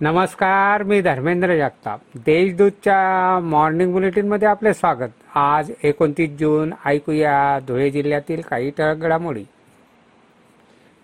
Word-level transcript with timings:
नमस्कार 0.00 0.82
मी 0.82 1.00
धर्मेंद्र 1.00 1.56
जगताप. 1.56 2.00
देशदूतच्या 2.14 3.38
मॉर्निंग 3.40 3.92
बुलेटिनमध्ये 3.92 4.48
आपले 4.48 4.72
स्वागत. 4.74 5.10
आज 5.34 5.70
एकोणतीस 5.82 6.30
जून 6.30 6.72
ऐकूया 6.86 7.58
धुळे 7.68 7.90
जिल्ह्यातील 7.90 8.40
काही 8.40 8.70
ठळक 8.70 8.96
घडामोडी. 8.96 9.44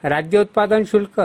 राज्य 0.04 0.38
उत्पादन 0.38 0.82
शुल्क 0.86 1.20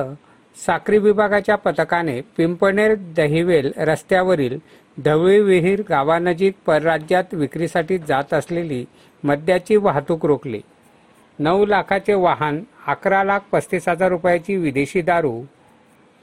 साखरी 0.66 0.98
विभागाच्या 0.98 1.56
पथकाने 1.56 2.20
पिंपणेर 2.38 2.96
दहिवेल 3.18 3.72
रस्त्यावरील 3.78 4.58
ढवळी 5.06 5.40
विहीर 5.40 5.82
गावानजीक 5.90 6.56
परराज्यात 6.66 7.34
विक्रीसाठी 7.34 7.98
जात 7.98 8.34
असलेली 8.34 8.86
मद्याची 9.24 9.76
वाहतूक 9.76 10.26
रोखली. 10.26 10.62
नऊ 11.40 11.66
लाखाचे 11.66 12.14
वाहन 12.14 12.64
अकरा 12.88 13.24
लाख 13.24 13.40
पस्तीस 13.52 13.90
हजार 13.90 14.10
रुपयाची 14.10 14.56
विदेशी 14.56 15.02
दारू 15.02 15.42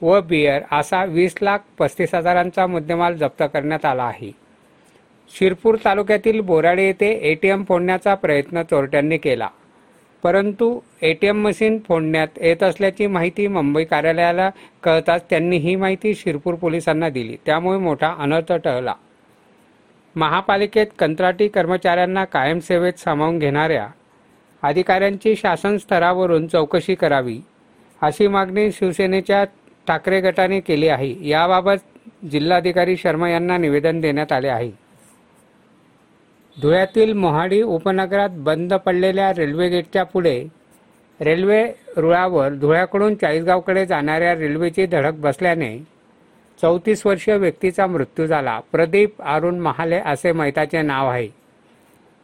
व 0.03 0.19
बियर 0.21 0.61
असा 0.71 1.03
वीस 1.05 1.35
लाख 1.41 1.59
पस्तीस 1.79 2.15
हजारांचा 2.15 2.67
मुद्देमाल 2.67 3.15
जप्त 3.15 3.43
करण्यात 3.53 3.85
आला 3.85 4.03
आहे. 4.03 4.31
शिरपूर 5.31 5.75
तालुक्यातील 5.85 6.39
बोराडे 6.39 6.85
येथे 6.85 7.11
एटीएम 7.31 7.63
फोडण्याचा 7.63 8.15
प्रयत्न 8.15 8.63
चोरट्यांनी 8.63 9.17
केला. 9.17 9.47
परंतु 10.23 10.79
एटीएम 11.01 11.41
मशीन 11.41 11.79
फोडण्यात 11.87 12.27
येत 12.41 12.63
असल्याची 12.63 13.07
माहिती 13.07 13.47
मुंबई 13.47 13.83
कार्यालयाला 13.83 14.49
कळताच 14.83 15.23
त्यांनी 15.29 15.57
ही 15.57 15.75
माहिती 15.75 16.15
शिरपूर 16.15 16.55
पोलिसांना 16.55 17.09
दिली. 17.09 17.37
त्यामुळे 17.45 17.77
मोठा 17.77 18.13
अनर्थ 18.19 18.53
टळला. 18.53 18.93
महापालिकेत 20.15 20.87
कंत्राटी 20.99 21.47
कर्मचाऱ्यांना 21.47 22.25
कायमसेवेत 22.25 22.93
सामावून 22.93 23.39
घेणाऱ्या 23.39 23.87
अधिकाऱ्यांची 24.63 25.35
शासन 25.35 25.77
स्तरावरून 25.77 26.47
चौकशी 26.47 26.95
करावी 26.95 27.39
अशी 28.01 28.27
मागणी 28.27 28.71
शिवसेनेच्या 28.71 29.45
ठाकरे 29.87 30.21
गटाने 30.21 30.59
केली 30.59 30.87
आहे. 30.87 31.15
याबाबत 31.29 32.25
जिल्हाधिकारी 32.31 32.97
शर्मा 32.97 33.29
यांना 33.29 33.57
निवेदन 33.57 33.99
देण्यात 34.01 34.31
आले 34.31 34.47
आहे. 34.47 34.71
धुळ्यातील 36.61 37.13
मोहाडी 37.13 37.61
उपनगरात 37.61 38.29
बंद 38.31 38.73
पडलेल्या 38.73 39.31
रेल्वे 39.33 39.69
गेटच्या 39.69 40.03
पुढे 40.03 40.47
रेल्वे 41.19 41.63
रुळावर 41.97 42.53
धुळ्याकडून 42.53 43.15
चाळीसगावकडे 43.15 43.85
जाणाऱ्या 43.85 44.33
रेल्वेची 44.35 44.85
धडक 44.85 45.13
बसल्याने 45.13 45.77
चौतीस 46.61 47.05
वर्षीय 47.05 47.37
व्यक्तीचा 47.37 47.87
मृत्यू 47.87 48.25
झाला. 48.25 48.59
प्रदीप 48.71 49.21
अरुण 49.21 49.59
महाले 49.59 49.95
असे 49.95 50.31
मैताचे 50.31 50.81
नाव 50.81 51.09
आहे. 51.09 51.27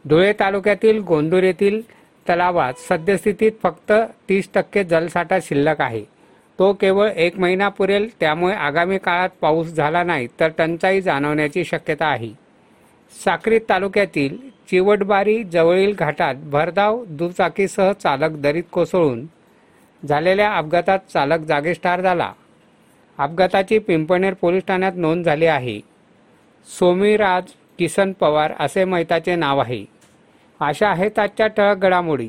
धुळे 0.04 0.32
तालुक्यातील 0.40 1.00
गोंदूर 1.00 1.42
येथील 1.42 1.80
तलावात 2.28 2.72
सद्यस्थितीत 2.78 3.52
फक्त 3.62 3.92
तीस 4.28 4.48
टक्के 4.54 4.84
जलसाठा 4.84 5.38
शिल्लक 5.42 5.80
आहे. 5.80 6.04
तो 6.60 6.72
केवळ 6.72 7.08
एक 7.08 7.38
महिना 7.38 7.68
पुरेल 7.68 8.08
त्यामुळे 8.20 8.54
आगामी 8.54 8.98
काळात 8.98 9.28
पाऊस 9.40 9.66
झाला 9.66 10.02
नाही 10.02 10.26
तर 10.40 10.48
टंचाई 10.48 11.00
जाणवण्याची 11.00 11.64
शक्यता 11.64 12.06
आहे. 12.06 12.28
साक्री 13.24 13.58
तालुक्यातील 13.68 14.36
चिवटबारी 14.70 15.42
जवळील 15.44 15.94
घाटात 15.98 16.34
भरधाव 16.34 17.04
दुचाकीसह 17.08 17.92
चालक 17.92 18.30
दरीत 18.30 18.62
कोसळून 18.72 19.26
झालेल्या 20.02 20.52
अपघातात 20.52 20.98
चालक 21.14 21.38
जागीच 21.38 21.80
ठार 21.82 22.00
झाला. 22.00 22.32
अपघाताची 23.18 23.78
पिंपणेर 23.78 24.34
पोलीस 24.34 24.62
ठाण्यात 24.68 24.92
नोंद 24.96 25.24
झाली 25.24 25.46
आहे. 25.46 25.80
सोमीराज 26.68 27.44
किसन 27.78 28.12
पवार 28.12 28.52
असे 28.60 28.84
मैताचे 28.84 29.36
नाव 29.36 29.58
आहे. 29.58 29.84
अशा 30.60 30.88
आहेत 30.88 31.18
आजच्या 31.18 31.46
ठळक 31.46 31.76
घडामोडी. 31.76 32.28